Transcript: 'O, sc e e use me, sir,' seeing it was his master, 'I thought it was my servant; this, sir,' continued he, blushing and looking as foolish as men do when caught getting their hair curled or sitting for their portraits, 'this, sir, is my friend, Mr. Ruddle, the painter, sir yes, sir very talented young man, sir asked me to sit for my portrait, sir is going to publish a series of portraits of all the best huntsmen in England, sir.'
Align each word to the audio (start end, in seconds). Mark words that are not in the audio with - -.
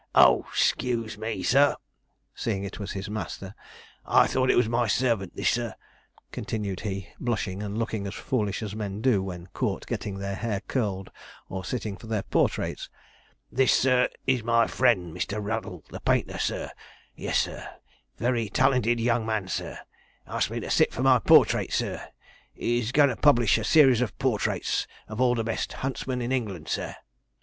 'O, 0.15 0.47
sc 0.51 0.83
e 0.83 0.87
e 0.87 0.89
use 0.93 1.15
me, 1.15 1.43
sir,' 1.43 1.75
seeing 2.33 2.63
it 2.63 2.79
was 2.79 2.93
his 2.93 3.07
master, 3.07 3.53
'I 4.07 4.25
thought 4.25 4.49
it 4.49 4.57
was 4.57 4.67
my 4.67 4.87
servant; 4.87 5.35
this, 5.35 5.49
sir,' 5.51 5.75
continued 6.31 6.79
he, 6.79 7.09
blushing 7.19 7.61
and 7.61 7.77
looking 7.77 8.07
as 8.07 8.15
foolish 8.15 8.63
as 8.63 8.75
men 8.75 8.99
do 9.03 9.21
when 9.21 9.45
caught 9.53 9.85
getting 9.85 10.17
their 10.17 10.33
hair 10.33 10.59
curled 10.61 11.11
or 11.49 11.63
sitting 11.63 11.95
for 11.97 12.07
their 12.07 12.23
portraits, 12.23 12.89
'this, 13.51 13.73
sir, 13.73 14.09
is 14.25 14.41
my 14.43 14.65
friend, 14.65 15.13
Mr. 15.15 15.37
Ruddle, 15.39 15.83
the 15.91 15.99
painter, 15.99 16.39
sir 16.39 16.71
yes, 17.15 17.37
sir 17.37 17.69
very 18.17 18.49
talented 18.49 18.99
young 18.99 19.23
man, 19.23 19.47
sir 19.47 19.77
asked 20.25 20.49
me 20.49 20.59
to 20.61 20.71
sit 20.71 20.91
for 20.91 21.03
my 21.03 21.19
portrait, 21.19 21.71
sir 21.71 22.07
is 22.55 22.91
going 22.91 23.09
to 23.09 23.15
publish 23.15 23.59
a 23.59 23.63
series 23.63 24.01
of 24.01 24.17
portraits 24.17 24.87
of 25.07 25.21
all 25.21 25.35
the 25.35 25.43
best 25.43 25.71
huntsmen 25.73 26.23
in 26.23 26.31
England, 26.31 26.67
sir.' 26.69 26.95